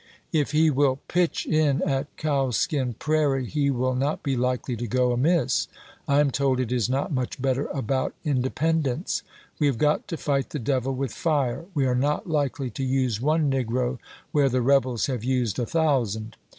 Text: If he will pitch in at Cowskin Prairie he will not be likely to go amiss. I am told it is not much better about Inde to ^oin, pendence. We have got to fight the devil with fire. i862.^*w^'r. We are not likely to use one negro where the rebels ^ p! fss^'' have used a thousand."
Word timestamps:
If 0.33 0.49
he 0.49 0.71
will 0.71 0.99
pitch 1.07 1.45
in 1.45 1.83
at 1.83 2.07
Cowskin 2.17 2.95
Prairie 2.97 3.45
he 3.45 3.69
will 3.69 3.93
not 3.93 4.23
be 4.23 4.35
likely 4.35 4.75
to 4.77 4.87
go 4.87 5.11
amiss. 5.11 5.67
I 6.07 6.19
am 6.21 6.31
told 6.31 6.59
it 6.59 6.71
is 6.71 6.89
not 6.89 7.11
much 7.11 7.39
better 7.39 7.67
about 7.67 8.15
Inde 8.23 8.43
to 8.45 8.49
^oin, 8.49 8.81
pendence. 8.81 9.21
We 9.59 9.67
have 9.67 9.77
got 9.77 10.07
to 10.07 10.17
fight 10.17 10.49
the 10.49 10.57
devil 10.57 10.95
with 10.95 11.13
fire. 11.13 11.57
i862.^*w^'r. 11.59 11.67
We 11.75 11.85
are 11.85 11.93
not 11.93 12.27
likely 12.27 12.71
to 12.71 12.83
use 12.83 13.21
one 13.21 13.51
negro 13.51 13.99
where 14.31 14.49
the 14.49 14.63
rebels 14.63 15.01
^ 15.03 15.05
p! 15.05 15.11
fss^'' 15.11 15.13
have 15.17 15.23
used 15.23 15.59
a 15.59 15.67
thousand." 15.67 16.35